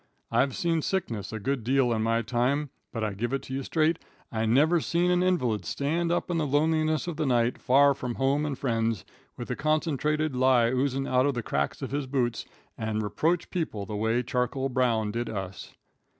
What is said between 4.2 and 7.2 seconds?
I never seen an invalid stand up in the loneliness of